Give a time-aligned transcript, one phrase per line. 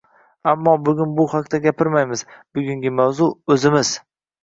[0.51, 2.27] ammo bugun bu haqda gapirmaymiz,
[2.59, 3.97] bugungi mavzu– o‘zimiz.